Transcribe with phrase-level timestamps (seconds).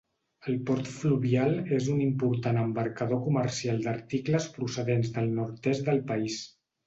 [0.51, 6.41] El port fluvial és un important embarcador comercial d'articles procedents del nord-est del país.